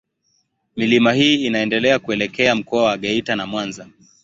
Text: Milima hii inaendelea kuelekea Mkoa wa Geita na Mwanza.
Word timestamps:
Milima 0.75 1.13
hii 1.13 1.45
inaendelea 1.45 1.99
kuelekea 1.99 2.55
Mkoa 2.55 2.83
wa 2.83 2.97
Geita 2.97 3.35
na 3.35 3.45
Mwanza. 3.47 3.87